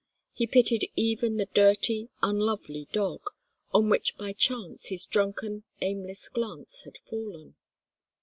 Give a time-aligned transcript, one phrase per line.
[0.33, 3.21] He pitied even the dirty, unlovely dog,
[3.71, 7.53] on which by chance his drunken, aimless glance had fallen.